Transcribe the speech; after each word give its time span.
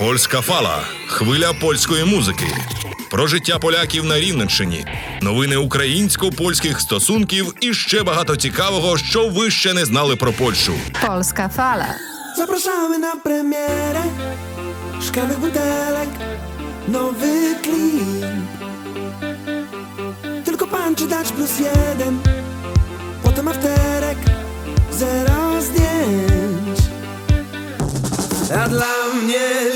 Польська 0.00 0.40
фала, 0.40 0.82
хвиля 1.06 1.52
польської 1.52 2.04
музики. 2.04 2.46
Про 3.10 3.26
життя 3.26 3.58
поляків 3.58 4.04
на 4.04 4.20
Рівненщині, 4.20 4.86
новини 5.22 5.56
українсько-польських 5.56 6.80
стосунків 6.80 7.54
і 7.60 7.74
ще 7.74 8.02
багато 8.02 8.36
цікавого, 8.36 8.98
що 8.98 9.28
ви 9.28 9.50
ще 9.50 9.74
не 9.74 9.84
знали 9.84 10.16
про 10.16 10.32
Польщу. 10.32 10.72
Polska 11.06 11.48
fala. 11.48 11.86
Zapraszamy 12.36 12.98
na 12.98 13.12
premierę 13.26 14.04
Szklanych 15.06 15.38
butelek 15.44 16.10
Nowy 16.88 17.36
klip 17.64 18.24
Tylko 20.44 20.66
pan 20.66 20.94
czy 20.98 21.06
dać 21.06 21.28
plus 21.32 21.54
jeden 21.58 22.14
Potem 23.22 23.48
afterek 23.48 24.18
Zero 25.00 25.62
zdjęć 25.66 26.49
A 28.54 28.68
dla 28.68 29.14
mnie 29.14 29.70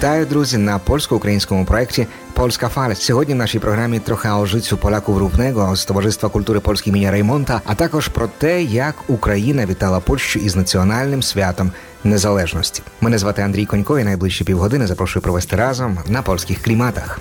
Вітаю, 0.00 0.26
друзі, 0.26 0.58
на 0.58 0.78
польсько-українському 0.78 1.64
проєкті 1.64 2.06
Польська 2.32 2.68
фаля. 2.68 2.94
Сьогодні 2.94 3.34
в 3.34 3.36
нашій 3.36 3.58
програмі 3.58 3.98
трохи 3.98 4.28
о 4.28 4.46
життю 4.46 4.76
поляку 4.76 5.18
Рубnego 5.18 5.76
з 5.76 5.84
Товариства 5.84 6.28
культури 6.28 6.60
польської 6.60 6.90
імені 6.90 7.10
Реймонта, 7.10 7.60
а 7.64 7.74
також 7.74 8.08
про 8.08 8.28
те, 8.38 8.62
як 8.62 8.94
Україна 9.08 9.66
вітала 9.66 10.00
Польщу 10.00 10.38
із 10.38 10.56
національним 10.56 11.22
святом 11.22 11.72
незалежності. 12.04 12.82
Мене 13.00 13.18
звати 13.18 13.42
Андрій 13.42 13.66
Конько, 13.66 13.98
і 13.98 14.04
найближчі 14.04 14.44
півгодини 14.44 14.86
запрошую 14.86 15.22
провести 15.22 15.56
разом 15.56 15.98
на 16.08 16.22
польських 16.22 16.62
кліматах. 16.62 17.20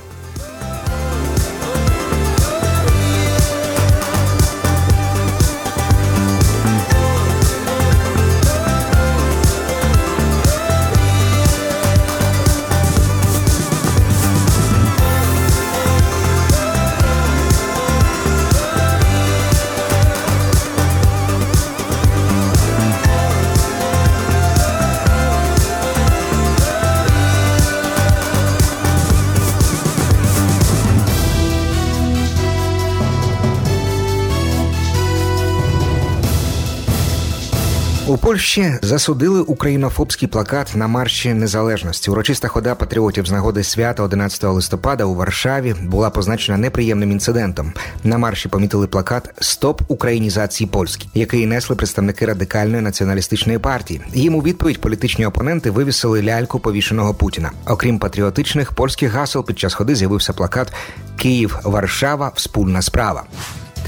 У 38.09 38.17
Польщі 38.17 38.73
засудили 38.81 39.41
українофобський 39.41 40.27
плакат 40.27 40.71
на 40.75 40.87
марші 40.87 41.33
незалежності. 41.33 42.11
Урочиста 42.11 42.47
хода 42.47 42.75
патріотів 42.75 43.25
з 43.25 43.31
нагоди 43.31 43.63
свята 43.63 44.03
11 44.03 44.43
листопада 44.43 45.03
у 45.05 45.15
Варшаві 45.15 45.75
була 45.81 46.09
позначена 46.09 46.57
неприємним 46.57 47.11
інцидентом. 47.11 47.73
На 48.03 48.17
марші 48.17 48.49
помітили 48.49 48.87
плакат 48.87 49.29
Стоп 49.39 49.81
українізації 49.87 50.69
Польські, 50.69 51.09
який 51.13 51.45
несли 51.45 51.75
представники 51.75 52.25
радикальної 52.25 52.81
націоналістичної 52.81 53.59
партії. 53.59 54.01
Їм 54.13 54.35
у 54.35 54.41
відповідь 54.41 54.81
політичні 54.81 55.25
опоненти 55.25 55.71
вивісили 55.71 56.23
ляльку 56.23 56.59
повішеного 56.59 57.13
Путіна. 57.13 57.51
Окрім 57.65 57.99
патріотичних 57.99 58.71
польських 58.71 59.11
гасел, 59.11 59.45
під 59.45 59.59
час 59.59 59.73
ходи 59.73 59.95
з'явився 59.95 60.33
плакат 60.33 60.73
Київ, 61.17 61.59
Варшава, 61.63 62.31
спільна 62.35 62.81
справа. 62.81 63.23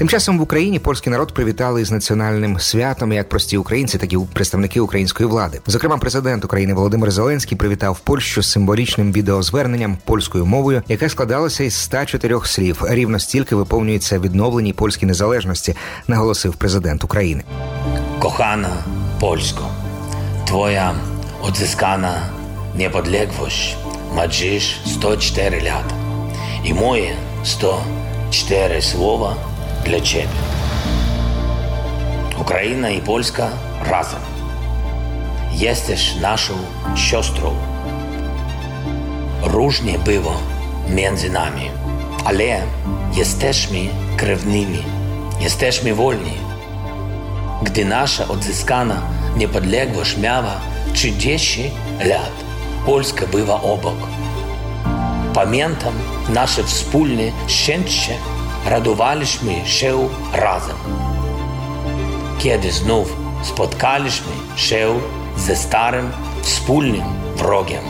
Тим 0.02 0.08
часом 0.08 0.38
в 0.38 0.42
Україні 0.42 0.78
польський 0.78 1.10
народ 1.10 1.34
привітали 1.34 1.84
з 1.84 1.90
національним 1.90 2.58
святом 2.60 3.12
як 3.12 3.28
прості 3.28 3.56
українці, 3.56 3.98
так 3.98 4.12
і 4.12 4.18
представники 4.32 4.80
української 4.80 5.28
влади. 5.28 5.60
Зокрема, 5.66 5.96
президент 5.98 6.44
України 6.44 6.74
Володимир 6.74 7.10
Зеленський 7.10 7.58
привітав 7.58 8.00
Польщу 8.00 8.42
з 8.42 8.50
символічним 8.50 9.12
відеозверненням 9.12 9.98
польською 10.04 10.46
мовою, 10.46 10.82
яке 10.88 11.08
складалося 11.08 11.64
із 11.64 11.74
104 11.74 12.40
слів. 12.44 12.82
Рівно 12.88 13.18
стільки 13.18 13.56
виповнюється 13.56 14.18
відновленій 14.18 14.72
польській 14.72 15.06
незалежності, 15.06 15.74
наголосив 16.08 16.54
президент 16.54 17.04
України. 17.04 17.44
Polsko, 19.20 19.64
Twoja 20.46 20.94
odzyskana 21.42 22.14
niepodległość 22.76 23.76
ma 24.16 24.28
dziś 24.28 24.64
104 24.84 25.60
lata 25.60 25.94
i 26.64 26.74
moje 26.74 27.10
104 27.42 28.82
słowa 28.82 29.51
dla 29.84 30.00
Ciebie. 30.00 30.28
Ukraina 32.40 32.90
i 32.90 33.00
Polska 33.00 33.48
razem. 33.84 34.20
Jesteś 35.52 36.16
naszą 36.16 36.54
siostrą. 36.94 37.54
Różnie 39.42 39.98
było 39.98 40.36
między 40.88 41.30
nami, 41.30 41.70
ale 42.24 42.44
jesteśmy 43.14 43.78
krewnymi, 44.16 44.82
jesteśmy 45.40 45.94
wolni. 45.94 46.32
Gdy 47.62 47.84
nasza 47.84 48.28
odzyskana 48.28 49.02
niepodległość 49.36 50.16
miała 50.16 50.60
30 50.92 51.70
lat, 52.04 52.32
Polska 52.86 53.26
była 53.26 53.62
obok. 53.62 53.98
Pamiętam 55.34 55.94
nasze 56.28 56.64
wspólne 56.64 57.22
szczęście, 57.46 58.16
radowaliśmy 58.66 59.66
się 59.66 60.08
razem. 60.32 60.76
Kiedy 62.38 62.72
znów 62.72 63.16
spotkaliśmy 63.42 64.32
się 64.56 65.00
ze 65.36 65.56
starym, 65.56 66.10
wspólnym 66.42 67.04
wrogiem 67.36 67.82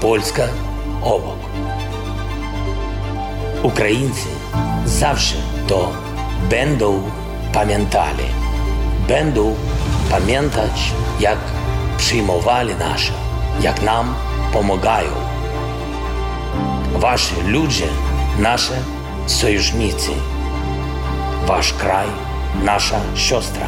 Polska 0.00 0.42
obok. 1.02 1.38
Ukraińcy 3.62 4.28
zawsze 4.84 5.36
to 5.66 5.92
będą 6.50 7.02
pamiętali, 7.52 8.24
będą 9.08 9.54
pamiętać, 10.10 10.92
jak 11.20 11.38
przyjmowali 11.98 12.74
nasze, 12.74 13.12
jak 13.60 13.82
nam 13.82 14.14
pomagają. 14.52 15.12
Wasze 16.92 17.34
ludzie, 17.46 17.86
nasze 18.38 18.99
sojusznicy. 19.26 20.10
Wasz 21.46 21.72
kraj, 21.72 22.06
nasza 22.62 23.00
siostra. 23.14 23.66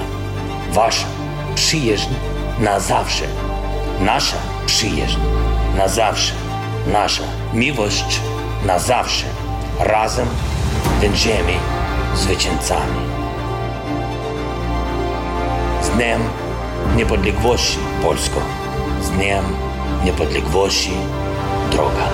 Wasza 0.72 1.06
przyjaźń 1.54 2.10
na 2.58 2.80
zawsze. 2.80 3.24
Nasza 4.00 4.36
przyjaźń 4.66 5.18
na 5.76 5.88
zawsze. 5.88 6.32
Nasza 6.86 7.22
miłość 7.54 8.20
na 8.66 8.78
zawsze. 8.78 9.26
Razem 9.78 10.28
będziemy 11.00 11.52
zwycięzcami. 12.14 13.00
Z 15.82 15.88
Dniem 15.88 16.22
Niepodległości 16.96 17.78
Polsko. 18.02 18.40
Z 19.02 19.10
Dniem 19.10 19.44
Niepodległości 20.04 20.92
droga. 21.70 22.08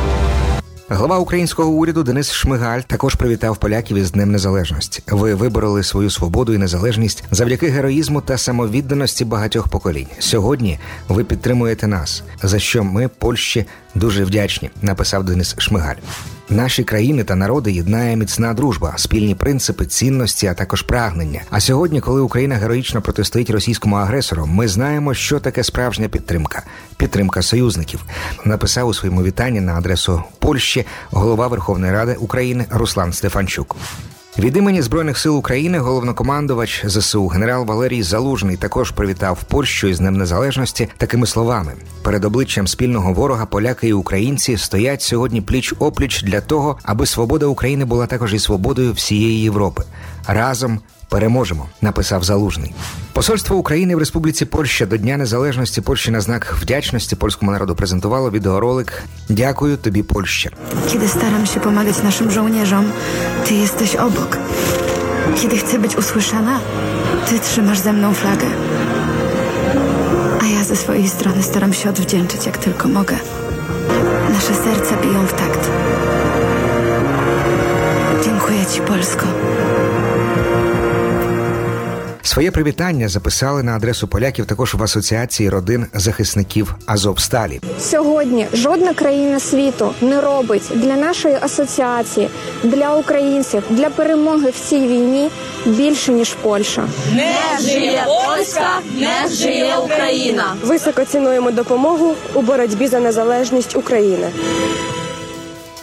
Глава 0.91 1.19
українського 1.19 1.71
уряду 1.71 2.03
Денис 2.03 2.33
Шмигаль 2.33 2.81
також 2.81 3.15
привітав 3.15 3.57
поляків 3.57 3.97
із 3.97 4.11
Днем 4.11 4.33
Незалежності. 4.33 5.03
Ви 5.07 5.35
вибороли 5.35 5.83
свою 5.83 6.11
свободу 6.11 6.53
і 6.53 6.59
незалежність 6.59 7.25
завдяки 7.31 7.69
героїзму 7.69 8.21
та 8.21 8.39
самовідданості 8.39 9.25
багатьох 9.25 9.69
поколінь. 9.69 10.07
Сьогодні 10.19 10.79
ви 11.09 11.25
підтримуєте 11.25 11.87
нас, 11.87 12.23
за 12.43 12.59
що 12.59 12.85
ми 12.85 13.09
Польщі 13.09 13.67
дуже 13.95 14.25
вдячні, 14.25 14.71
написав 14.83 15.25
Денис 15.25 15.55
Шмигаль. 15.59 15.97
Наші 16.51 16.85
країни 16.85 17.25
та 17.25 17.35
народи 17.35 17.73
єднає 17.73 18.17
міцна 18.17 18.55
дружба, 18.55 18.95
спільні 18.97 19.35
принципи, 19.35 19.87
цінності, 19.87 20.47
а 20.47 20.55
також 20.55 20.83
прагнення. 20.83 21.41
А 21.51 21.61
сьогодні, 21.61 22.01
коли 22.01 22.21
Україна 22.21 22.55
героїчно 22.55 23.03
протистоїть 23.03 23.51
російському 23.51 23.97
агресору, 23.97 24.47
ми 24.47 24.69
знаємо, 24.69 25.15
що 25.15 25.41
таке 25.41 25.65
справжня 25.65 26.09
підтримка 26.09 26.63
підтримка 26.97 27.43
союзників. 27.43 28.01
Написав 28.45 28.89
у 28.89 28.95
своєму 28.95 29.23
вітанні 29.23 29.61
на 29.61 29.75
адресу 29.75 30.23
Польщі 30.39 30.87
голова 31.11 31.47
Верховної 31.47 31.93
Ради 31.93 32.15
України 32.15 32.65
Руслан 32.71 33.13
Стефанчук. 33.13 33.77
Від 34.39 34.57
імені 34.57 34.83
збройних 34.83 35.19
сил 35.19 35.37
України 35.37 35.79
головнокомандувач 35.79 36.83
ЗСУ 36.87 37.27
генерал 37.27 37.65
Валерій 37.65 38.03
Залужний 38.03 38.57
також 38.57 38.91
привітав 38.91 39.43
Польщу 39.43 39.87
із 39.87 39.99
Днем 39.99 40.17
Незалежності 40.17 40.89
такими 40.97 41.27
словами: 41.27 41.73
перед 42.03 42.25
обличчям 42.25 42.67
спільного 42.67 43.13
ворога 43.13 43.47
поляки 43.47 43.89
і 43.89 43.93
українці 43.93 44.57
стоять 44.57 45.03
сьогодні 45.03 45.41
пліч 45.41 45.75
опліч 45.79 46.23
для 46.23 46.41
того, 46.41 46.79
аби 46.83 47.07
свобода 47.07 47.47
України 47.47 47.85
була 47.85 48.07
також 48.07 48.35
і 48.35 48.39
свободою 48.39 48.93
всієї 48.93 49.43
Європи. 49.43 49.83
Разом 50.27 50.81
переможемо, 51.10 51.66
написав 51.82 52.24
Залужний. 52.24 52.74
Посольство 53.14 53.58
України 53.58 53.96
в 53.96 54.00
Республіці 54.00 54.46
Польща 54.46 54.86
до 54.86 54.98
Дня 54.98 55.18
Незалежності 55.18 55.82
Польщі 55.82 56.12
на 56.12 56.22
знак 56.22 56.56
wdzięczności 56.62 57.16
польському 57.16 57.52
народу 57.52 57.76
презентувало 57.76 58.32
відеоролик 58.32 59.04
Дякую 59.30 59.78
тобі, 59.78 60.04
Польща. 60.04 60.50
Kiedy 60.92 61.08
staram 61.08 61.46
się 61.46 61.60
pomagać 61.60 62.04
naszym 62.04 62.32
żołnierzom, 62.32 62.86
ty 63.46 63.54
jesteś 63.54 63.96
obok. 63.96 64.38
Kiedy 65.42 65.58
chcę 65.58 65.80
być 65.80 65.98
usłyszana, 65.98 66.60
ty 67.30 67.40
trzymasz 67.40 67.80
ze 67.80 67.94
mną 67.94 68.14
flagę. 68.14 68.48
A 70.42 70.46
ja 70.46 70.64
ze 70.64 70.76
swojej 70.76 71.10
strony 71.10 71.44
staram 71.44 71.74
się 71.74 71.90
odwdzięczyć 71.90 72.46
jak 72.46 72.58
tylko 72.58 72.88
mogę. 72.88 73.16
Nasze 74.34 74.56
serca 74.56 74.96
biją 75.02 75.28
w 75.28 75.34
takt. 75.34 75.70
Dziękuję 78.26 78.66
ci, 78.66 78.82
Polsko. 78.82 79.26
Своє 82.39 82.51
привітання 82.51 83.09
записали 83.09 83.63
на 83.63 83.77
адресу 83.77 84.09
поляків 84.09 84.47
також 84.47 84.75
в 84.75 84.83
асоціації 84.83 85.49
родин 85.49 85.87
захисників 85.95 86.75
Азовсталі. 86.87 87.61
Сьогодні 87.81 88.47
жодна 88.53 88.95
країна 88.95 89.41
світу 89.41 89.95
не 90.01 90.21
робить 90.21 90.63
для 90.75 90.97
нашої 90.97 91.35
асоціації, 91.41 92.29
для 92.63 92.95
українців, 92.95 93.63
для 93.71 93.91
перемоги 93.91 94.51
в 94.51 94.69
цій 94.69 94.81
війні 94.81 95.31
більше 95.67 96.13
ніж 96.13 96.35
Польща. 96.35 96.89
Не 97.15 97.59
жиє 97.61 98.05
Польська, 98.07 98.81
не 98.99 99.35
жиє 99.35 99.77
Україна. 99.77 100.55
Високо 100.63 101.05
цінуємо 101.05 101.51
допомогу 101.51 102.15
у 102.35 102.43
боротьбі 102.43 102.87
за 102.87 103.01
незалежність 103.01 103.77
України. 103.77 104.31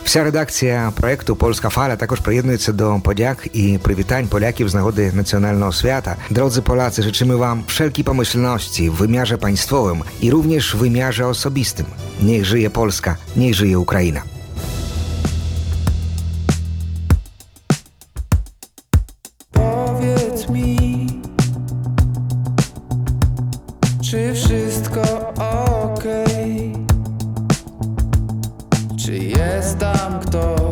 Вся 0.04 0.24
редакція 0.24 0.92
проекту 0.96 1.36
Польська 1.36 1.68
фаля 1.68 1.96
також 1.96 2.20
приєднується 2.20 2.72
до 2.72 3.00
подяк 3.04 3.48
і 3.52 3.78
привітань 3.82 4.28
поляків 4.28 4.68
з 4.68 4.74
нагоди 4.74 5.12
національного 5.12 5.72
свята. 5.72 6.16
Drodzy 6.30 6.62
Polacy, 6.62 7.02
życzymy 7.02 7.36
Wam 7.36 7.62
wszelkiej 7.66 8.04
pomyślności 8.04 8.90
w 8.90 8.94
wymiarze 8.94 9.38
państwowym 9.38 10.02
i 10.20 10.30
również 10.30 10.74
w 10.74 10.78
wymiarze 10.78 11.26
osobistym. 11.26 11.86
Niech 12.22 12.44
żyje 12.44 12.70
Polska, 12.70 13.16
niech 13.36 13.54
żyje 13.54 13.78
Ukraina. 13.78 14.33
Jest 29.23 29.79
tam 29.79 30.19
ktoś, 30.19 30.64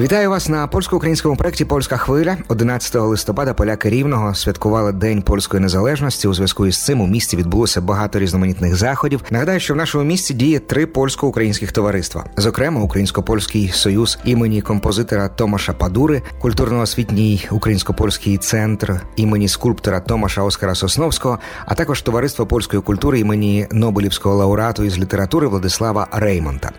Вітаю 0.00 0.30
вас 0.30 0.48
на 0.48 0.66
польсько-українському 0.66 1.36
проєкті 1.36 1.64
Польська 1.64 1.96
хвиля. 1.96 2.36
11 2.48 2.94
листопада 2.94 3.54
поляки 3.54 3.90
рівного 3.90 4.34
святкували 4.34 4.92
День 4.92 5.22
польської 5.22 5.62
незалежності. 5.62 6.28
У 6.28 6.34
зв'язку 6.34 6.66
із 6.66 6.84
цим 6.84 7.00
у 7.00 7.06
місті 7.06 7.36
відбулося 7.36 7.80
багато 7.80 8.18
різноманітних 8.18 8.76
заходів. 8.76 9.22
Нагадаю, 9.30 9.60
що 9.60 9.74
в 9.74 9.76
нашому 9.76 10.04
місті 10.04 10.34
діє 10.34 10.58
три 10.58 10.86
польсько-українських 10.86 11.72
товариства: 11.72 12.24
зокрема, 12.36 12.80
Українсько-польський 12.80 13.68
союз 13.68 14.18
імені 14.24 14.62
композитора 14.62 15.28
Томаша 15.28 15.72
Падури, 15.72 16.22
культурно-освітній 16.42 17.48
українсько-польський 17.50 18.38
центр 18.38 19.00
імені 19.16 19.48
скульптора 19.48 20.00
Томаша 20.00 20.42
Оскара 20.42 20.74
Сосновського, 20.74 21.38
а 21.66 21.74
також 21.74 22.02
товариство 22.02 22.46
польської 22.46 22.82
культури 22.82 23.20
імені 23.20 23.66
Нобелівського 23.70 24.36
лауреату 24.36 24.84
із 24.84 24.98
літератури 24.98 25.46
Владислава 25.46 26.08
Реймонта. 26.12 26.70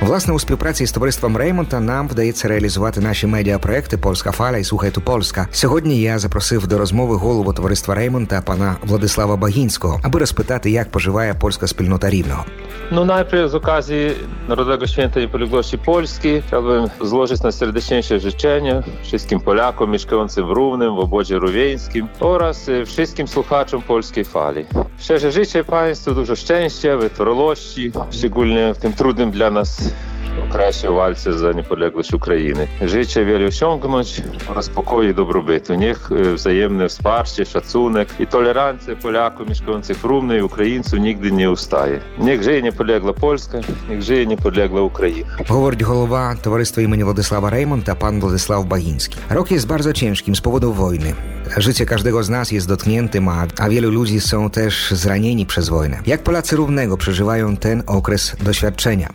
Власне, 0.00 0.34
у 0.34 0.38
співпраці 0.38 0.86
з 0.86 0.92
товариством 0.92 1.36
Реймонта 1.36 1.80
нам 1.80 2.08
вдається 2.08 2.48
реалізувати 2.48 3.00
наші 3.00 3.26
медіапроекти 3.26 3.98
Польська 3.98 4.30
фаля 4.32 4.56
і 4.56 4.64
«Слухай 4.64 4.90
ту 4.90 5.00
Польська. 5.00 5.48
Сьогодні 5.50 6.00
я 6.00 6.18
запросив 6.18 6.66
до 6.66 6.78
розмови 6.78 7.16
голову 7.16 7.52
товариства 7.52 7.94
Реймонта 7.94 8.42
пана 8.42 8.76
Владислава 8.82 9.36
Багінського, 9.36 10.00
аби 10.02 10.18
розпитати, 10.20 10.70
як 10.70 10.90
поживає 10.90 11.34
польська 11.34 11.66
спільнота. 11.66 12.06
No 12.92 13.04
najpierw 13.04 13.48
z 13.50 13.54
okazji 13.54 14.12
Narodowego 14.48 14.86
Święta 14.86 15.20
Niepodległości 15.20 15.78
Polski 15.78 16.42
chciałbym 16.46 16.88
złożyć 17.00 17.42
najserdeczniejsze 17.42 18.20
życzenia 18.20 18.82
wszystkim 19.02 19.40
Polakom 19.40 19.90
mieszkającym 19.90 20.46
w 20.46 20.50
Równym, 20.50 20.96
w 20.96 20.98
obodzie 20.98 21.38
rówieńskim 21.38 22.08
oraz 22.20 22.68
y, 22.68 22.84
wszystkim 22.84 23.28
słuchaczom 23.28 23.82
Polskiej 23.82 24.24
Fali. 24.24 24.66
Szczerze 24.98 25.32
życzę 25.32 25.64
Państwu 25.64 26.14
dużo 26.14 26.36
szczęścia, 26.36 26.96
wytrwałości, 26.96 27.92
szczególnie 28.10 28.74
w 28.74 28.78
tym 28.78 28.92
trudnym 28.92 29.30
dla 29.30 29.50
nas 29.50 29.85
okresie 30.49 30.91
walce 30.91 31.39
za 31.39 31.51
niepodległość 31.51 32.13
Ukrainy. 32.13 32.67
Życzę 32.81 33.25
wiele 33.25 33.47
osiągnąć 33.47 34.21
oraz 34.47 34.69
pokoju 34.69 35.09
i 35.09 35.13
dobrobytu. 35.13 35.73
Niech 35.73 36.11
y, 36.11 36.35
wzajemne 36.35 36.89
wsparcie, 36.89 37.45
szacunek 37.45 38.07
i 38.19 38.27
tolerancja 38.27 38.95
Polaków 38.95 39.49
mieszkających 39.49 39.97
w 39.97 40.03
Równej 40.03 40.39
i 40.39 40.41
Ukraińców 40.41 40.99
nigdy 40.99 41.31
nie 41.31 41.51
ustaje. 41.51 41.99
Niech 42.17 42.43
żyje 42.43 42.61
niepodległa 42.61 43.13
Polska, 43.13 43.57
niech 43.89 44.01
żyje 44.01 44.25
niepodległa 44.25 44.81
Ukraina. 44.81 45.27
Говорить 45.49 45.83
голова 45.83 46.35
товариства 46.35 46.83
імені 46.83 47.03
Владислава 47.03 47.49
Реймонта, 47.49 47.95
пан 47.95 48.19
Владислав 48.19 48.65
Багінський. 48.65 49.17
Rok 49.29 49.51
jest 49.51 49.67
bardzo 49.67 49.93
ciężkim 49.93 50.35
z 50.35 50.41
powodu 50.41 50.73
wojny. 50.73 51.13
Życie 51.57 51.85
każdego 51.85 52.23
z 52.23 52.29
nas 52.29 52.51
jest 52.51 52.67
dotkniętym, 52.67 53.27
a, 53.27 53.47
a 53.57 53.69
wielu 53.69 53.91
ludzi 53.91 54.21
są 54.21 54.49
też 54.49 54.91
zranieni 54.91 55.45
przez 55.45 55.69
wojnę. 55.69 55.99
Jak 56.05 56.23
Polacy 56.23 56.55
równego 56.55 56.97
przeżywają 56.97 57.57
ten 57.57 57.83
okres 57.87 58.35
doświadczenia? 58.43 59.09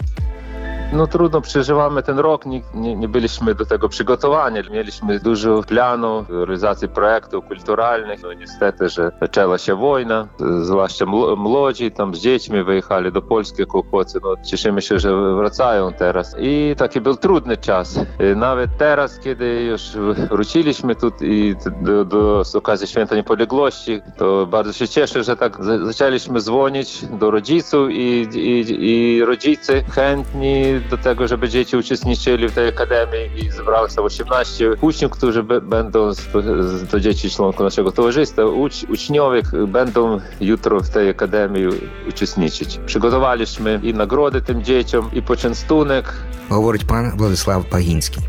No 0.93 1.07
trudno 1.07 1.41
przeżywamy 1.41 2.03
ten 2.03 2.19
rok, 2.19 2.45
nie, 2.45 2.61
nie, 2.73 2.95
nie 2.95 3.07
byliśmy 3.07 3.55
do 3.55 3.65
tego 3.65 3.89
przygotowani. 3.89 4.59
Mieliśmy 4.71 5.19
dużo 5.19 5.63
planów, 5.63 6.29
realizacji 6.29 6.87
projektów 6.87 7.45
kulturalnych. 7.45 8.23
No 8.23 8.33
niestety, 8.33 8.89
że 8.89 9.11
zaczęła 9.21 9.57
się 9.57 9.75
wojna, 9.75 10.27
zwłaszcza 10.61 11.05
młodzi 11.37 11.91
tam 11.91 12.15
z 12.15 12.19
dziećmi 12.19 12.63
wyjechali 12.63 13.11
do 13.11 13.21
Polski 13.21 13.63
uchodźcy. 13.73 14.19
No, 14.23 14.35
cieszymy 14.45 14.81
się, 14.81 14.99
że 14.99 15.35
wracają 15.35 15.93
teraz. 15.93 16.35
I 16.39 16.75
taki 16.77 17.01
był 17.01 17.15
trudny 17.15 17.57
czas. 17.57 17.99
Nawet 18.35 18.71
teraz, 18.77 19.19
kiedy 19.19 19.63
już 19.63 19.81
wróciliśmy 20.29 20.95
tu 20.95 21.11
i 21.21 21.55
do, 21.81 22.05
do, 22.05 22.43
z 22.45 22.55
okazji 22.55 22.87
Święta 22.87 23.15
Niepodległości, 23.15 24.01
to 24.17 24.45
bardzo 24.47 24.73
się 24.73 24.87
cieszę, 24.87 25.23
że 25.23 25.35
tak 25.37 25.63
za- 25.63 25.85
zaczęliśmy 25.85 26.41
dzwonić 26.41 27.05
do 27.05 27.31
rodziców 27.31 27.89
i, 27.91 28.27
i, 28.33 28.65
i 29.17 29.25
rodzice 29.25 29.83
chętni 29.83 30.80
do 30.90 30.98
tego, 30.98 31.28
żeby 31.28 31.48
dzieci 31.48 31.76
uczestniczyli 31.76 32.48
w 32.48 32.52
tej 32.52 32.68
akademii 32.68 33.30
i 33.46 33.50
zebrało 33.50 33.88
się 33.88 34.02
18 34.02 34.70
uczniów, 34.80 35.12
którzy 35.12 35.42
be- 35.42 35.60
będą, 35.60 36.14
z- 36.14 36.20
z- 36.20 36.88
to 36.90 37.00
dzieci 37.00 37.30
członków 37.30 37.60
naszego 37.60 37.92
towarzystwa, 37.92 38.44
ucz, 38.44 38.82
uczniowie 38.88 39.42
będą 39.68 40.20
jutro 40.40 40.80
w 40.80 40.88
tej 40.88 41.08
akademii 41.10 41.66
uczestniczyć. 42.08 42.80
Przygotowaliśmy 42.86 43.80
i 43.82 43.94
nagrody 43.94 44.42
tym 44.42 44.64
dzieciom, 44.64 45.10
i 45.12 45.22
poczęstunek, 45.22 46.12
Говорить 46.50 46.84
пан 46.84 47.12
Владислав 47.16 47.68
Багінський. 47.70 48.22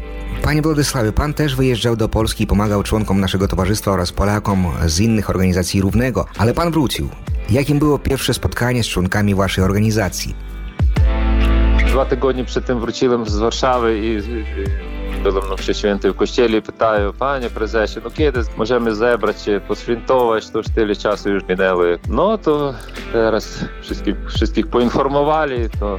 Panie 0.44 0.62
Władysławie, 0.62 1.12
pan 1.12 1.34
też 1.34 1.56
wyjeżdżał 1.56 1.96
do 1.96 2.10
Polski 2.10 2.44
i 2.44 2.48
pomagał 2.48 2.84
członkom 2.84 3.20
naszego 3.20 3.48
towarzystwa 3.48 3.92
oraz 3.92 4.12
Polakom 4.12 4.66
z 4.86 5.00
innych 5.00 5.30
organizacji 5.30 5.82
równego, 5.82 6.26
ale 6.38 6.54
pan 6.54 6.72
wrócił. 6.72 7.10
Jakim 7.50 7.80
było 7.80 8.00
pierwsze 8.00 8.34
spotkanie 8.34 8.84
z 8.84 8.88
członkami 8.88 9.36
waszej 9.36 9.64
organizacji? 9.64 10.36
Dwa 11.93 12.05
tygodnie 12.05 12.45
przed 12.45 12.67
tym 12.67 12.81
wróciłem 12.81 13.27
z 13.27 13.37
Warszawy 13.37 13.99
i 13.99 14.23
byłem 15.23 15.49
na 15.49 15.55
mszy 15.55 15.75
świętej 15.75 16.13
w 16.13 16.17
kościele 16.17 16.63
pytają, 16.63 17.13
panie 17.13 17.51
prezesie, 17.51 18.01
no 18.05 18.11
kiedy 18.11 18.41
możemy 18.57 18.95
zebrać 18.95 19.43
się, 19.43 19.61
poświętować, 19.69 20.51
to 20.51 20.59
już 20.59 20.69
tyle 20.69 20.97
czasu 20.97 21.31
już 21.31 21.43
minęło. 21.49 21.83
No 22.09 22.39
to 22.39 22.75
teraz 23.13 23.65
wszystkich, 23.83 24.15
wszystkich 24.29 24.67
poinformowali, 24.67 25.71
to 25.81 25.99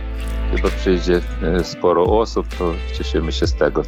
chyba 0.56 0.70
przyjdzie 0.70 1.22
e, 1.44 1.64
sporo 1.64 2.04
osób, 2.04 2.48
to 2.60 2.74
cieszymy 2.98 3.32
się 3.32 3.48
z 3.48 3.54
tego. 3.54 3.84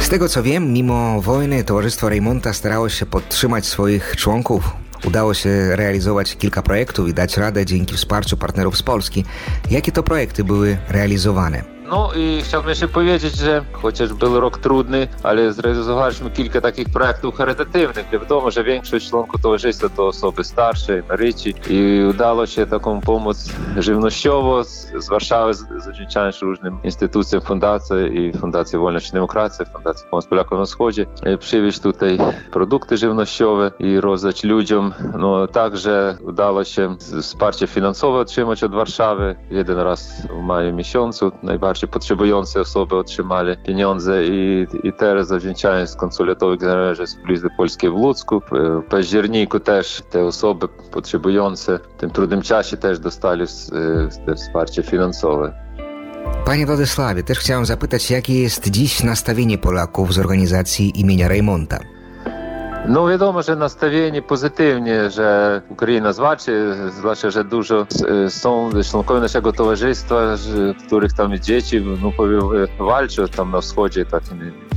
Z 0.00 0.08
tego 0.08 0.28
co 0.28 0.42
wiem, 0.42 0.72
mimo 0.72 1.20
wojny 1.20 1.64
Towarzystwo 1.64 2.08
Reymonta 2.08 2.52
starało 2.52 2.88
się 2.88 3.06
podtrzymać 3.06 3.66
swoich 3.66 4.16
członków. 4.16 4.85
Udało 5.06 5.34
się 5.34 5.76
realizować 5.76 6.36
kilka 6.36 6.62
projektów 6.62 7.08
i 7.08 7.14
dać 7.14 7.36
radę 7.36 7.66
dzięki 7.66 7.96
wsparciu 7.96 8.36
partnerów 8.36 8.76
z 8.76 8.82
Polski. 8.82 9.24
Jakie 9.70 9.92
to 9.92 10.02
projekty 10.02 10.44
były 10.44 10.78
realizowane? 10.88 11.75
No 11.88 12.10
i 12.16 12.42
chciałbym 12.42 12.68
jeszcze 12.68 12.88
powiedzieć, 12.88 13.36
że 13.36 13.64
chociaż 13.72 14.12
był 14.12 14.40
rok 14.40 14.58
trudny, 14.58 15.08
ale 15.22 15.52
zrealizowaliśmy 15.52 16.30
kilka 16.30 16.60
takich 16.60 16.88
projektów 16.88 17.36
charytatywnych. 17.36 18.10
Wiadomo, 18.12 18.50
że 18.50 18.64
większość 18.64 19.10
członków 19.10 19.40
towarzystwa 19.40 19.88
to 19.88 20.06
osoby 20.06 20.44
starsze, 20.44 20.98
emeryci 20.98 21.54
i 21.70 22.04
udało 22.10 22.46
się 22.46 22.66
taką 22.66 23.00
pomoc 23.00 23.52
żywnościową 23.76 24.64
z, 24.64 25.08
Warszawy, 25.10 25.54
zawdzięczając 25.54 26.42
różnym 26.42 26.78
instytucjom, 26.84 27.42
fundacji 27.42 27.96
i 28.12 28.32
Fundacji 28.38 28.78
Wolność 28.78 29.08
i 29.08 29.12
Demokracja, 29.12 29.64
Fundacji 29.64 30.06
Pomoc 30.10 30.26
Polakom 30.26 30.58
na 30.58 30.64
Wschodzie, 30.64 31.06
e, 31.22 31.38
przywieźć 31.38 31.80
tutaj 31.80 32.18
produkty 32.52 32.96
żywnościowe 32.96 33.70
i 33.78 34.00
rozdać 34.00 34.44
ludziom. 34.44 34.94
No 35.18 35.46
także 35.46 36.18
udało 36.24 36.64
się 36.64 36.96
wsparcie 37.22 37.66
finansowe 37.66 38.18
otrzymać 38.18 38.64
od 38.64 38.74
Warszawy. 38.74 39.36
Jeden 39.50 39.78
raz 39.78 40.26
w 40.30 40.42
maju 40.42 40.74
miesiącu 40.74 41.32
najbardziej 41.42 41.75
potrzebujące 41.86 42.60
osoby 42.60 42.96
otrzymali 42.96 43.56
pieniądze 43.56 44.24
i, 44.26 44.66
i 44.82 44.92
teraz 44.92 45.28
zawdzięczając 45.28 45.96
konsulatowi 45.96 46.58
generalnej 46.58 47.06
Splizny 47.06 47.48
Polskiej 47.56 47.90
w 47.90 47.94
Ludzku. 47.94 48.42
W 48.50 48.82
październiku 48.90 49.60
też 49.60 50.02
te 50.10 50.24
osoby 50.24 50.68
potrzebujące 50.92 51.78
w 51.96 52.00
tym 52.00 52.10
trudnym 52.10 52.42
czasie 52.42 52.76
też 52.76 52.98
dostali 52.98 53.42
e, 54.28 54.34
wsparcie 54.34 54.82
finansowe. 54.82 55.66
Panie 56.44 56.66
Władysławie, 56.66 57.22
też 57.22 57.38
chciałem 57.38 57.66
zapytać, 57.66 58.10
jakie 58.10 58.42
jest 58.42 58.70
dziś 58.70 59.02
nastawienie 59.02 59.58
Polaków 59.58 60.14
z 60.14 60.18
organizacji 60.18 61.00
imienia 61.00 61.28
Reymonta? 61.28 61.95
No 62.88 63.08
wiadomo, 63.08 63.42
że 63.42 63.56
nastawienie 63.56 64.22
pozytywnie, 64.22 65.10
że 65.10 65.62
Ukraina 65.68 66.12
zwalczy, 66.12 66.74
zwłaszcza, 66.90 67.30
że 67.30 67.44
dużo 67.44 67.86
e, 68.26 68.30
są 68.30 68.70
członkowie 68.90 69.20
naszego 69.20 69.52
towarzystwa, 69.52 70.36
że, 70.36 70.74
których 70.86 71.12
tam 71.12 71.38
dzieci 71.38 71.84
no, 72.02 72.12
powiem, 72.16 72.40
e, 72.80 72.84
walczą 72.84 73.28
tam 73.28 73.50
na 73.50 73.60
wschodzie, 73.60 74.04
tak 74.06 74.22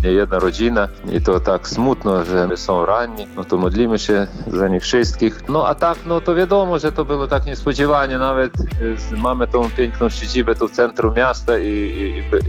nie, 0.03 0.11
jedna 0.11 0.39
rodzina 0.39 0.87
i 1.11 1.21
to 1.21 1.39
tak 1.39 1.67
smutno, 1.67 2.25
że 2.25 2.57
są 2.57 2.85
ranni, 2.85 3.27
no 3.35 3.43
to 3.43 3.57
modlimy 3.57 3.99
się 3.99 4.27
za 4.47 4.67
nich 4.67 4.83
wszystkich. 4.83 5.49
No 5.49 5.67
a 5.67 5.75
tak, 5.75 5.97
no 6.05 6.21
to 6.21 6.35
wiadomo, 6.35 6.79
że 6.79 6.91
to 6.91 7.05
było 7.05 7.27
tak 7.27 7.45
niespodziewanie, 7.45 8.17
nawet 8.17 8.53
z- 8.97 9.11
mamy 9.11 9.47
tą 9.47 9.69
piękną 9.69 10.09
siedzibę 10.09 10.55
tu 10.55 10.67
w 10.67 10.71
centrum 10.71 11.13
miasta 11.15 11.57
i, 11.57 11.67
i, 11.67 12.17
i 12.17 12.23
by- 12.31 12.39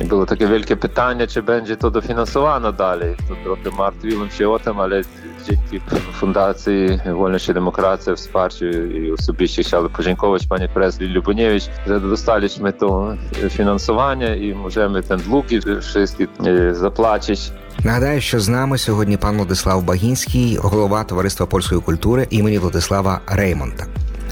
i 0.00 0.04
było 0.04 0.26
takie 0.26 0.46
wielkie 0.46 0.76
pytanie, 0.76 1.26
czy 1.26 1.42
będzie 1.42 1.76
to 1.76 1.90
dofinansowane 1.90 2.72
dalej. 2.72 3.16
To 3.28 3.34
trochę 3.44 3.76
martwiłem 3.78 4.30
się 4.30 4.50
o 4.50 4.58
tym, 4.58 4.80
ale 4.80 5.02
dzięki 5.48 5.80
Fundacji 6.12 6.98
Wolność 7.16 7.48
i 7.48 7.54
Demokracja, 7.54 8.14
wsparciu 8.16 8.64
i 8.70 9.12
osobiście 9.12 9.62
chciałbym 9.62 9.90
podziękować 9.92 10.46
Panie 10.46 10.68
Prezes 10.68 11.00
Lubuniewicz, 11.00 11.62
że 11.86 12.00
dostaliśmy 12.00 12.72
to 12.72 13.14
finansowanie 13.50 14.36
i 14.36 14.54
możemy 14.54 15.02
ten 15.02 15.20
długi 15.20 15.60
wszystkie 15.80 16.26
e, 16.70 16.74
zapłacić. 16.98 17.52
Нагадаю, 17.84 18.20
що 18.20 18.40
з 18.40 18.48
нами 18.48 18.78
сьогодні 18.78 19.16
пан 19.16 19.36
Владислав 19.36 19.82
Багінський, 19.82 20.56
голова 20.56 21.04
Товариства 21.04 21.46
польської 21.46 21.80
культури 21.80 22.26
імені 22.30 22.58
Владислава 22.58 23.20
Реймонта. 23.26 23.86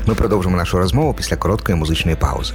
Ми 0.06 0.14
продовжимо 0.14 0.56
нашу 0.56 0.78
розмову 0.78 1.14
після 1.14 1.36
короткої 1.36 1.78
музичної 1.78 2.16
паузи. 2.16 2.54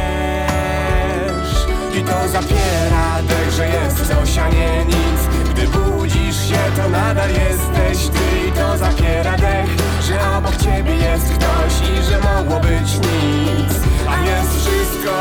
I 2.00 2.04
to 2.04 2.28
zapiera 2.28 3.22
dech, 3.28 3.52
że 3.52 3.68
jest 3.68 3.98
coś, 3.98 4.38
a 4.38 4.50
nie 4.50 4.86
nic. 4.86 5.50
Gdy 5.52 5.68
budzisz 5.68 6.50
się, 6.50 6.60
to 6.76 6.90
nadal 6.90 7.30
jesteś 7.30 8.08
ty. 8.08 8.48
I 8.48 8.52
to 8.52 8.78
zapiera 8.78 9.38
dech, 9.38 9.70
że 10.02 10.38
obok 10.38 10.56
ciebie 10.58 10.96
jest 10.96 11.26
ktoś 11.26 11.90
I 11.90 12.04
że 12.04 12.20
mogło 12.20 12.60
być 12.60 12.94
nic. 12.96 13.74
A 14.10 14.26
jest 14.26 14.52
wszystko 14.60 15.12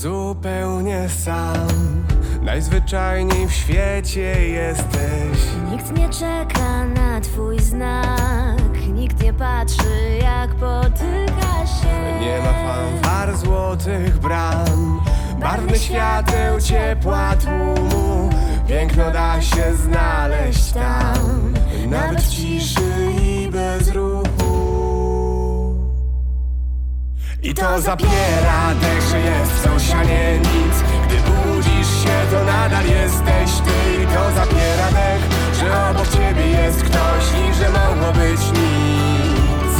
zupełnie 0.00 1.08
sam. 1.08 2.04
Najzwyczajniej 2.42 3.48
w 3.48 3.52
świecie 3.52 4.48
jesteś. 4.48 5.38
Nikt 5.70 5.98
nie 5.98 6.08
czeka 6.08 6.84
na 6.84 7.20
twój 7.20 7.58
znak. 7.58 8.88
Nikt 8.92 9.22
nie 9.22 9.32
patrzy 9.32 10.18
jak 10.22 10.54
potyka 10.54 11.66
się. 11.66 12.20
Nie 12.20 12.38
ma 12.38 12.52
fanfar 12.52 13.36
złotych 13.36 14.18
bram. 14.18 15.00
Barwnych 15.40 15.82
świateł, 15.82 16.60
ciepła 16.60 17.36
tłumu. 17.36 18.30
Piękno 18.68 19.10
da 19.10 19.40
się 19.40 19.74
znaleźć 19.74 20.72
tam. 20.72 21.54
Nawet 21.88 22.20
w 22.20 22.30
ciszy 22.30 23.12
i 23.22 23.48
bez 23.50 23.88
ruchu 23.88 24.29
to 27.60 27.80
zapiera. 27.80 28.74
Dech, 28.80 29.02
że 29.10 29.20
jest 29.20 29.62
coś, 29.62 29.90
a 29.90 30.02
nie 30.04 30.38
nic. 30.38 30.74
Gdy 31.04 31.16
budzisz 31.16 31.92
się, 32.02 32.16
to 32.30 32.44
nadal 32.44 32.86
jesteś 32.86 33.50
ty. 33.64 34.02
I 34.02 34.06
to 34.06 34.22
zapiera 34.38 34.88
dech, 34.98 35.22
że 35.58 35.90
obok 35.90 36.08
ciebie 36.08 36.46
jest 36.46 36.82
ktoś 36.82 37.24
I 37.40 37.54
że 37.54 37.68
mogło 37.70 38.12
być 38.12 38.40
nic. 38.58 39.72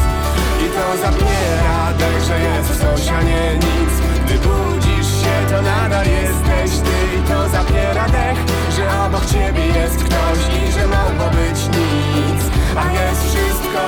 I 0.64 0.66
to 0.76 0.86
zapiera. 1.04 1.78
Dech, 1.98 2.22
że 2.28 2.40
jest 2.40 2.80
coś, 2.80 3.08
a 3.08 3.22
nie 3.22 3.54
nic. 3.54 3.92
Gdy 4.24 4.34
budzisz 4.34 5.10
się, 5.22 5.34
to 5.50 5.62
nadal 5.62 6.06
jesteś 6.06 6.70
ty. 6.84 6.96
I 7.18 7.22
to 7.28 7.48
zapiera 7.48 8.08
dech, 8.08 8.38
że 8.76 9.04
obok 9.06 9.26
ciebie 9.26 9.66
jest 9.66 9.96
ktoś 10.04 10.38
I 10.58 10.72
że 10.72 10.86
mogło 10.86 11.26
być 11.30 11.58
nic. 11.76 12.40
A 12.76 12.92
jest 12.92 13.22
wszystko. 13.28 13.80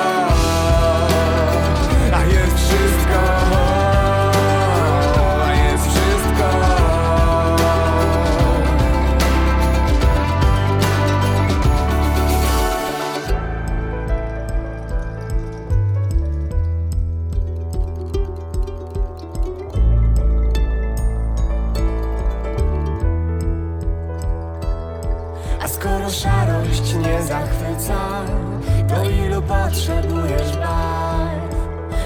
A 2.13 2.25
jest 2.25 2.57
wszystko 2.57 3.42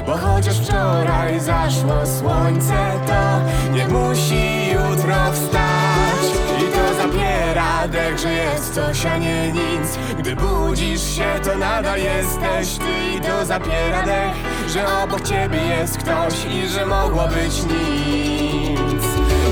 Bo 0.06 0.16
chociaż 0.16 0.60
wczoraj 0.60 1.40
zaszło 1.40 2.06
słońce, 2.18 2.92
to 3.06 3.40
nie 3.72 3.88
musi 3.88 4.70
jutro 4.70 5.16
wstać. 5.32 6.22
I 6.58 6.72
to 6.72 7.02
zapiera 7.02 7.88
dech, 7.88 8.18
że 8.18 8.32
jest 8.32 8.74
coś, 8.74 9.06
a 9.06 9.18
nie 9.18 9.52
nic. 9.52 9.98
Gdy 10.18 10.36
budzisz 10.36 11.02
się, 11.16 11.40
to 11.44 11.58
nadal 11.58 11.98
jesteś 11.98 12.78
ty. 12.78 13.16
I 13.16 13.20
to 13.20 13.44
zapiera 13.46 14.02
dech, 14.02 14.34
że 14.68 15.02
obok 15.02 15.20
ciebie 15.20 15.58
jest 15.58 15.98
ktoś 15.98 16.44
i 16.54 16.68
że 16.68 16.86
mogło 16.86 17.28
być 17.28 17.62
nic. 17.62 19.04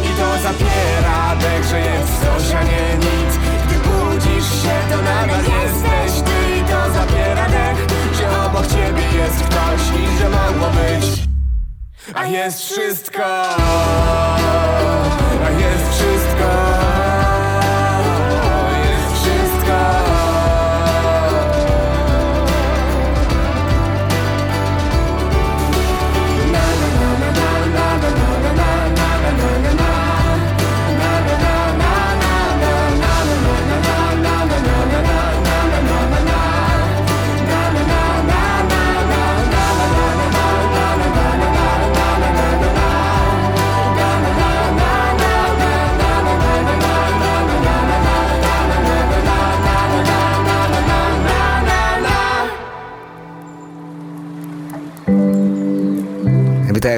I 0.04 0.10
to 0.18 0.42
zapiera 0.42 1.36
dech, 1.40 1.64
że 1.70 1.80
jest 1.80 2.20
coś, 2.20 2.54
a 2.54 2.62
nie 2.62 2.96
nic 2.98 3.63
Budzisz 4.44 4.62
się, 4.62 4.88
to 4.90 5.02
nadal 5.02 5.44
jesteś 5.44 6.22
ty. 6.22 6.57
I 6.57 6.61
to 6.61 6.90
zapiera 6.94 7.46
dech, 7.48 7.88
że 8.14 8.44
obok 8.46 8.66
ciebie 8.66 9.18
jest 9.18 9.42
ktoś 9.42 10.00
I 10.00 10.18
że 10.18 10.28
mogło 10.28 10.70
być. 10.70 11.24
A 12.14 12.26
jest 12.26 12.61
wszystko. 12.61 13.24
A 15.44 15.50
jest 15.50 15.98
wszystko 15.98 16.83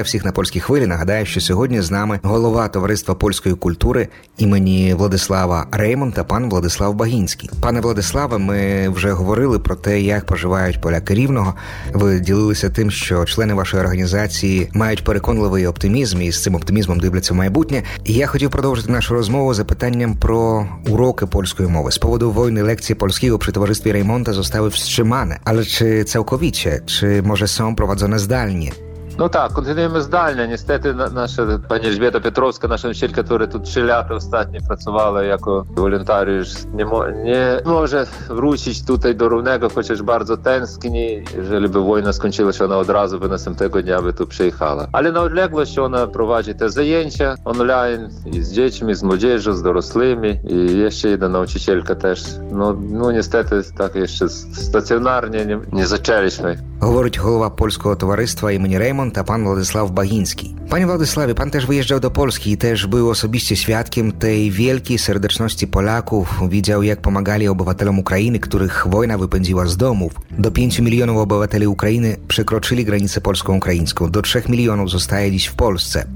всіх 0.07 0.25
на 0.25 0.31
польській 0.31 0.59
хвилі. 0.59 0.85
Нагадаю, 0.87 1.25
що 1.25 1.41
сьогодні 1.41 1.81
з 1.81 1.91
нами 1.91 2.19
голова 2.23 2.67
товариства 2.67 3.15
польської 3.15 3.55
культури 3.55 4.07
імені 4.37 4.93
Владислава 4.93 5.67
Реймонта, 5.71 6.23
пан 6.23 6.49
Владислав 6.49 6.95
Багінський. 6.95 7.49
Пане 7.61 7.81
Владиславе, 7.81 8.37
ми 8.37 8.89
вже 8.89 9.11
говорили 9.11 9.59
про 9.59 9.75
те, 9.75 10.01
як 10.01 10.25
поживають 10.25 10.81
поляки 10.81 11.13
рівного. 11.13 11.53
Ви 11.93 12.19
ділилися 12.19 12.69
тим, 12.69 12.91
що 12.91 13.25
члени 13.25 13.53
вашої 13.53 13.83
організації 13.83 14.69
мають 14.73 15.03
переконливий 15.03 15.67
оптимізм 15.67 16.21
і 16.21 16.31
з 16.31 16.43
цим 16.43 16.55
оптимізмом 16.55 16.99
дивляться 16.99 17.33
в 17.33 17.37
майбутнє. 17.37 17.83
І 18.03 18.13
я 18.13 18.27
хотів 18.27 18.49
продовжити 18.49 18.91
нашу 18.91 19.13
розмову 19.13 19.53
запитанням 19.53 20.15
про 20.15 20.67
уроки 20.89 21.25
польської 21.25 21.69
мови. 21.69 21.91
Z 21.91 21.97
powodu 21.97 22.31
wojny 22.31 22.63
lekcje 22.63 22.95
polskiego 22.95 23.37
przy 23.37 23.51
towarzystwie 23.51 23.93
Reymonta 23.93 24.33
zostały 24.33 24.69
wstrzymane, 24.69 25.39
ale 25.43 25.65
czy 25.65 26.03
całkowicie, 26.03 26.81
czy 26.85 27.21
może 27.23 27.47
są 27.47 27.75
prowadzone 27.75 28.19
zdalnie? 28.19 28.86
Ну 29.19 29.29
так, 29.29 29.51
континуємо 29.51 30.01
здальне. 30.01 30.47
Ністети, 30.47 30.93
наша 30.93 31.59
пані 31.69 31.91
Жбєта 31.91 32.19
Петровська, 32.19 32.67
наша 32.67 32.89
вчителька, 32.89 33.33
яка 33.33 33.47
тут 33.47 33.69
челята 33.73 34.15
останні 34.15 34.59
працювала 34.67 35.23
як 35.23 35.47
волонтарію, 35.47 36.45
не, 36.73 36.85
не 37.25 37.61
може 37.65 38.05
вручити 38.29 38.79
тут 38.87 39.05
і 39.05 39.13
до 39.13 39.29
рівнего, 39.29 39.69
хоча 39.75 39.95
ж 39.95 40.03
дуже 40.03 40.37
тенскні. 40.37 41.27
Жалі 41.49 41.67
би 41.67 41.81
війна 41.81 42.13
скончилася, 42.13 42.63
вона 42.63 42.77
одразу 42.77 43.19
би 43.19 43.27
на 43.27 43.37
сім 43.37 43.55
того 43.55 43.81
дня 43.81 44.01
би 44.01 44.13
тут 44.13 44.37
приїхала. 44.37 44.89
Але 44.91 45.11
на 45.11 45.21
одлегло, 45.21 45.65
що 45.65 45.81
вона 45.81 46.07
проводить 46.07 46.69
заяття 46.69 47.35
онлайн 47.43 48.09
і 48.25 48.41
з 48.41 48.49
дітьми, 48.49 48.95
з 48.95 49.03
молодежю, 49.03 49.53
з 49.53 49.61
дорослими. 49.61 50.41
І 50.49 50.55
є 50.55 50.91
ще 50.91 51.13
одна 51.13 51.41
вчителька 51.41 51.95
теж. 51.95 52.23
Ну, 52.51 52.83
ну, 52.91 53.11
ністети, 53.11 53.61
так, 53.77 54.07
ще 54.07 54.29
стаціонарні 54.29 55.45
не, 55.45 55.59
не 55.71 55.85
зачелішми. 55.85 56.59
Говорить 56.80 57.18
голова 57.18 57.50
польського 57.50 57.96
товариства 57.96 58.52
імені 58.52 58.78
Реймонта 58.78 59.24
пан 59.24 59.44
Владислав 59.44 59.90
Багінський. 59.90 60.56
Пане 60.68 60.86
Владиславі, 60.86 61.34
пан 61.34 61.50
теж 61.50 61.66
виїжджав 61.66 62.00
до 62.00 62.10
Польski 62.10 62.50
i 62.50 62.56
też 62.56 62.86
był 62.86 63.08
osobiście 63.08 63.56
świadkiem 63.56 64.12
tej 64.12 64.50
wielkiej 64.50 64.98
serdeczności 64.98 65.66
Polaków. 65.66 66.48
Widział, 66.48 66.82
jak 66.82 67.02
pomagali 67.02 67.48
obywatelom 67.48 67.98
Ukrainy, 67.98 68.38
których 68.38 68.86
wojna 68.86 69.18
wypędziła 69.18 69.66
z 69.66 69.76
domów. 69.76 70.12
Do 70.38 70.50
5 70.50 70.80
milionów 70.80 71.16
obywateli 71.16 71.66
Ukrainy 71.66 72.16
przekroczyli 72.28 72.84
granicę 72.84 73.20
polsko-ukraińską. 73.20 74.10
Do 74.10 74.22
3 74.22 74.42
milionów 74.48 74.90
zostaje 74.90 75.32
dziś 75.32 75.46
w 75.46 75.54
Polsce. 75.54 76.06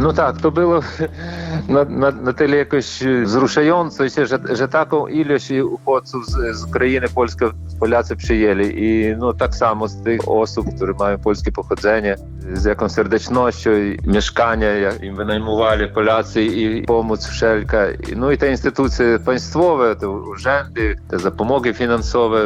No 0.00 0.12
tak, 0.12 0.40
to 0.40 0.50
było 0.50 0.80
na, 1.68 1.84
na, 1.84 2.10
na 2.10 2.32
tyle 2.32 2.56
jakoś 2.56 3.00
wzruszające 3.24 4.10
się, 4.10 4.26
że, 4.26 4.38
że 4.52 4.68
taką 4.68 5.06
ilość 5.06 5.50
uchodźców 5.50 6.26
z, 6.26 6.56
z 6.56 6.64
Ukrainy 6.64 7.08
Polski 7.08 7.44
Polacy 7.80 8.16
przyjęli. 8.16 8.72
I 8.76 9.16
no, 9.18 9.32
tak 9.34 9.54
samo 9.54 9.88
z 9.88 10.02
tych 10.02 10.28
osób, 10.28 10.66
które 10.76 10.92
mają 10.98 11.18
polskie 11.18 11.52
pochodzenie, 11.52 12.16
z 12.52 12.64
jaką 12.64 12.88
serdecznością 12.88 13.70
i 13.70 13.98
mieszkania 14.06 14.68
jak 14.68 15.02
im 15.02 15.16
wynajmowali 15.16 15.88
Polacy 15.88 16.42
i 16.42 16.82
pomoc 16.82 17.26
wszelka. 17.26 17.78
No 18.16 18.30
i 18.30 18.38
te 18.38 18.50
instytucje 18.50 19.18
państwowe, 19.24 19.96
te 19.96 20.08
urzędy, 20.08 20.96
te 21.08 21.18
zapomogi 21.18 21.74
finansowe, 21.74 22.38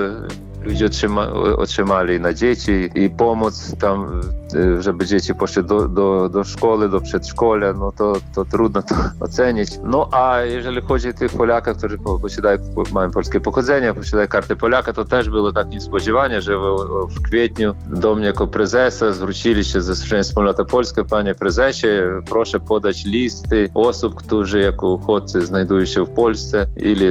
ludzie 0.64 0.86
otrzyma, 0.86 1.32
otrzymali 1.56 2.20
na 2.20 2.34
dzieci 2.34 2.90
i 2.94 3.10
pomoc 3.10 3.76
tam, 3.78 4.20
e, 4.54 4.82
żeby 4.82 5.06
dzieci 5.06 5.34
poszły 5.34 5.62
do, 5.62 5.88
do, 5.88 6.28
do 6.28 6.44
szkoły, 6.44 6.88
do 6.88 7.00
przedszkola, 7.00 7.72
no 7.72 7.92
to, 7.92 8.12
to 8.34 8.44
trudno 8.44 8.82
to 8.82 8.94
ocenić. 9.26 9.70
No 9.84 10.08
a 10.12 10.40
jeżeli 10.40 10.82
chodzi 10.82 11.08
o 11.08 11.12
tych 11.12 11.32
Polaków, 11.32 11.76
którzy 11.78 11.98
posiadają, 11.98 12.58
mają 12.92 13.10
polskie 13.10 13.40
pochodzenie, 13.40 13.94
posiadają 13.94 14.28
kartę 14.28 14.56
Polaka, 14.56 14.92
to 14.92 15.04
też 15.04 15.30
było 15.30 15.52
takie 15.52 15.70
niespodziewanie, 15.70 16.40
że 16.40 16.58
w, 16.58 16.62
w 17.10 17.22
kwietniu 17.22 17.74
do 17.86 18.14
mnie 18.14 18.26
jako 18.26 18.46
prezesa 18.46 19.12
zwrócili 19.12 19.64
się 19.64 19.80
ze 19.80 19.94
Zrzeszenia 19.94 20.22
Wspólnota 20.22 20.64
Polska, 20.64 21.04
panie 21.04 21.34
prezesie, 21.34 21.86
proszę 22.30 22.60
podać 22.60 23.04
listy 23.04 23.68
osób, 23.74 24.14
którzy 24.14 24.60
jako 24.60 24.88
uchodźcy 24.88 25.46
znajdują 25.46 25.84
się 25.84 26.04
w 26.04 26.10
Polsce, 26.10 26.66
ili 26.76 27.06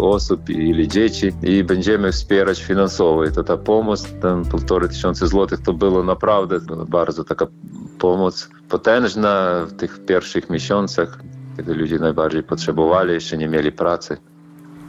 osób, 0.00 0.50
ili 0.50 0.88
dzieci 0.88 1.32
i 1.42 1.64
będziemy 1.64 2.12
wspierać 2.12 2.62
finansowo 2.62 2.89
finansowo. 2.90 3.24
I 3.24 3.32
to 3.32 3.44
ta 3.44 3.56
pomoc, 3.56 4.12
tam 4.20 4.44
półtorej 4.44 4.88
tysiąca 4.88 5.26
złotych, 5.26 5.60
to 5.60 5.72
było 5.72 6.04
naprawdę 6.04 6.60
bardzo 6.88 7.24
taka 7.24 7.46
pomoc 7.98 8.48
potężna 8.68 9.64
w 9.66 9.72
tych 9.72 10.04
pierwszych 10.04 10.50
miesiącach, 10.50 11.18
kiedy 11.56 11.74
ludzie 11.74 11.98
najbardziej 11.98 12.42
potrzebowali, 12.42 13.14
jeszcze 13.14 13.36
nie 13.38 13.48
mieli 13.48 13.72
pracy. 13.72 14.16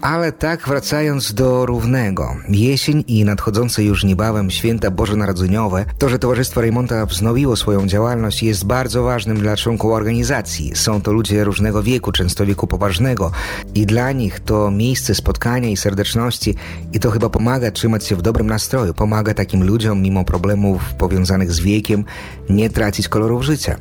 Ale 0.01 0.31
tak 0.31 0.67
wracając 0.67 1.33
do 1.33 1.65
równego, 1.65 2.35
jesień 2.49 3.03
i 3.07 3.25
nadchodzące 3.25 3.83
już 3.83 4.03
niebawem 4.03 4.51
święta 4.51 4.91
bożonarodzeniowe, 4.91 5.85
to, 5.97 6.09
że 6.09 6.19
Towarzystwo 6.19 6.61
Rejmonta 6.61 7.05
wznowiło 7.05 7.55
swoją 7.55 7.87
działalność 7.87 8.43
jest 8.43 8.65
bardzo 8.65 9.03
ważnym 9.03 9.37
dla 9.37 9.57
członków 9.57 9.91
organizacji. 9.91 10.71
Są 10.75 11.01
to 11.01 11.13
ludzie 11.13 11.43
różnego 11.43 11.83
wieku, 11.83 12.11
często 12.11 12.45
wieku 12.45 12.67
poważnego 12.67 13.31
i 13.75 13.85
dla 13.85 14.11
nich 14.11 14.39
to 14.39 14.71
miejsce 14.71 15.15
spotkania 15.15 15.69
i 15.69 15.77
serdeczności 15.77 16.55
i 16.93 16.99
to 16.99 17.11
chyba 17.11 17.29
pomaga 17.29 17.71
trzymać 17.71 18.07
się 18.07 18.15
w 18.15 18.21
dobrym 18.21 18.47
nastroju, 18.47 18.93
pomaga 18.93 19.33
takim 19.33 19.63
ludziom 19.63 20.01
mimo 20.01 20.25
problemów 20.25 20.93
powiązanych 20.93 21.51
z 21.51 21.59
wiekiem 21.59 22.03
nie 22.49 22.69
tracić 22.69 23.07
kolorów 23.07 23.43
życia. 23.43 23.75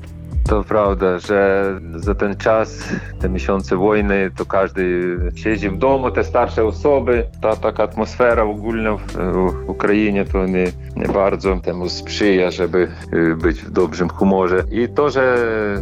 To 0.49 0.65
prawda, 0.65 1.19
że 1.19 1.67
za 1.95 2.15
ten 2.15 2.37
czas, 2.37 2.89
te 3.21 3.29
miesiące 3.29 3.77
wojny, 3.77 4.31
to 4.37 4.47
każdy 4.47 5.17
siedzi 5.35 5.71
w 5.71 5.79
domu, 5.79 6.11
te 6.11 6.25
starsze 6.25 6.65
osoby, 6.65 7.27
ta 7.43 7.57
taka 7.57 7.83
atmosfera 7.83 8.43
ogólna 8.43 8.97
w, 8.97 9.01
w 9.13 9.71
Ukrainie 9.71 10.25
to 10.25 10.47
nie, 10.47 10.73
nie 10.97 11.09
bardzo 11.09 11.57
temu 11.57 11.89
sprzyja, 11.89 12.51
żeby 12.51 12.89
y, 13.13 13.37
być 13.37 13.63
w 13.63 13.71
dobrym 13.71 14.09
humorze. 14.09 14.65
I 14.71 14.89
to, 14.89 15.11
że 15.11 15.37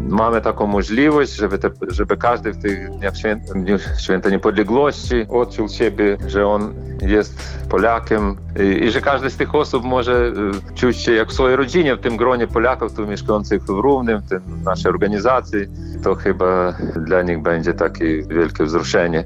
mamy 0.09 0.41
taką 0.41 0.67
możliwość, 0.67 1.33
żeby, 1.33 1.59
te, 1.59 1.71
żeby 1.89 2.17
każdy 2.17 2.53
w 2.53 2.63
tych 2.63 2.91
dniach 2.91 3.17
święta, 3.17 3.55
święta 3.99 4.31
niepodległości 4.31 5.27
odczuł 5.29 5.69
siebie, 5.69 6.17
że 6.27 6.47
on 6.47 6.75
jest 7.03 7.59
Polakiem 7.69 8.37
i, 8.61 8.85
i 8.85 8.91
że 8.91 9.01
każdy 9.01 9.31
z 9.31 9.37
tych 9.37 9.55
osób 9.55 9.85
może 9.85 10.33
y, 10.73 10.75
czuć 10.75 10.97
się 10.97 11.13
jak 11.13 11.29
w 11.29 11.33
swojej 11.33 11.57
rodzinie, 11.57 11.97
w 11.97 12.01
tym 12.01 12.17
gronie 12.17 12.47
Polaków, 12.47 12.95
tu 12.95 13.07
mieszkających 13.07 13.63
w 13.63 13.69
Równym, 13.69 14.19
w 14.19 14.29
tym 14.29 14.43
naszej 14.65 14.91
organizacji, 14.91 15.59
to 16.03 16.15
chyba 16.15 16.75
dla 17.07 17.23
nich 17.23 17.43
będzie 17.43 17.75
takie 17.75 18.23
wielkie 18.23 18.65
wzruszenie. 18.65 19.25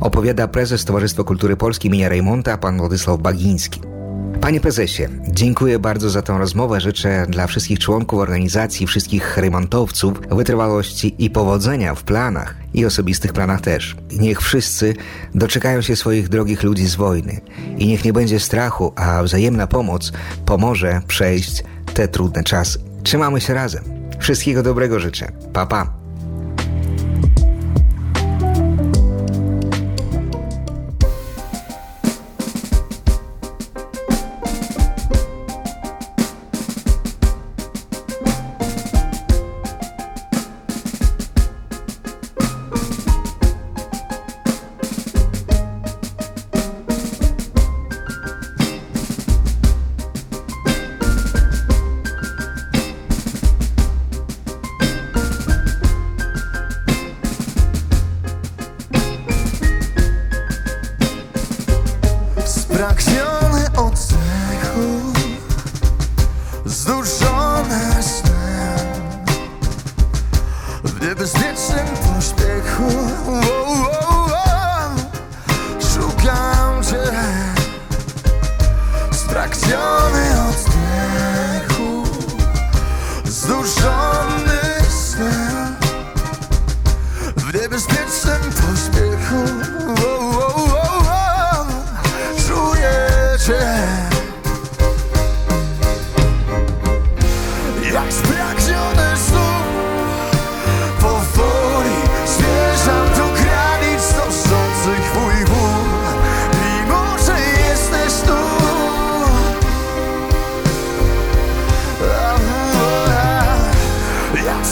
Opowiada 0.00 0.48
prezes 0.48 0.84
Towarzystwa 0.84 1.24
Kultury 1.24 1.56
Polskiej 1.56 1.90
imienia 1.90 2.08
Rejmonta, 2.08 2.58
pan 2.58 2.78
Władysław 2.78 3.20
Bagiński. 3.20 3.80
Panie 4.40 4.60
prezesie, 4.60 5.02
dziękuję 5.28 5.78
bardzo 5.78 6.10
za 6.10 6.22
tę 6.22 6.38
rozmowę. 6.38 6.80
Życzę 6.80 7.26
dla 7.28 7.46
wszystkich 7.46 7.78
członków 7.78 8.20
organizacji, 8.20 8.86
wszystkich 8.86 9.36
remontowców 9.36 10.20
wytrwałości 10.30 11.14
i 11.18 11.30
powodzenia 11.30 11.94
w 11.94 12.02
planach 12.02 12.54
i 12.74 12.86
osobistych 12.86 13.32
planach 13.32 13.60
też. 13.60 13.96
Niech 14.12 14.40
wszyscy 14.40 14.94
doczekają 15.34 15.82
się 15.82 15.96
swoich 15.96 16.28
drogich 16.28 16.62
ludzi 16.62 16.86
z 16.86 16.94
wojny 16.94 17.40
i 17.78 17.86
niech 17.86 18.04
nie 18.04 18.12
będzie 18.12 18.40
strachu, 18.40 18.92
a 18.96 19.22
wzajemna 19.22 19.66
pomoc 19.66 20.12
pomoże 20.46 21.00
przejść 21.06 21.64
te 21.94 22.08
trudne 22.08 22.44
czasy. 22.44 22.78
Trzymamy 23.02 23.40
się 23.40 23.54
razem. 23.54 24.03
Wszystkiego 24.18 24.62
dobrego 24.62 25.00
życzę. 25.00 25.32
Pa, 25.52 25.66
pa. 25.66 26.03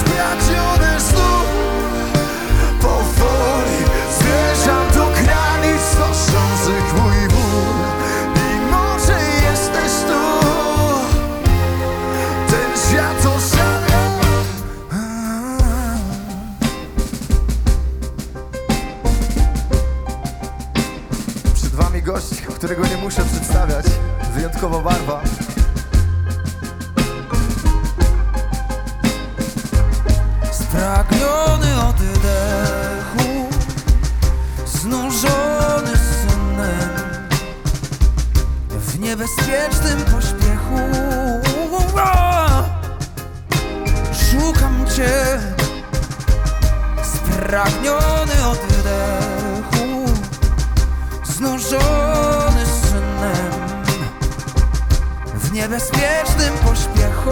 Spragniony 0.06 1.00
znów. 1.00 1.46
Powoli 2.80 3.78
do 4.94 5.06
mój 7.02 7.28
ból. 7.28 7.82
Jesteś 9.50 9.92
tu 10.08 10.22
Przed 21.54 21.70
wami 21.74 22.02
gość, 22.02 22.40
którego 22.56 22.86
nie 22.86 22.96
muszę 22.96 23.24
przedstawiać. 23.24 23.86
Wyjątkowa 24.34 24.78
barwa 24.78 25.22
niebezpiecznym 55.72 56.54
pośpiechu 56.64 57.30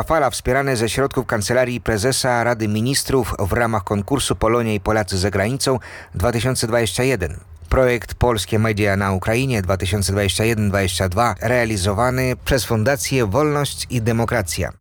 Polska 0.00 0.14
Fala 0.14 0.30
wspierane 0.30 0.76
ze 0.76 0.88
środków 0.88 1.26
Kancelarii 1.26 1.80
Prezesa 1.80 2.44
Rady 2.44 2.68
Ministrów 2.68 3.34
w 3.38 3.52
ramach 3.52 3.84
konkursu 3.84 4.36
Polonia 4.36 4.74
i 4.74 4.80
Polacy 4.80 5.18
za 5.18 5.30
granicą 5.30 5.78
2021. 6.14 7.40
Projekt 7.68 8.14
Polskie 8.14 8.58
Media 8.58 8.96
na 8.96 9.12
Ukrainie 9.12 9.62
2021-2022 9.62 11.34
realizowany 11.40 12.36
przez 12.44 12.64
Fundację 12.64 13.26
Wolność 13.26 13.86
i 13.90 14.02
Demokracja. 14.02 14.79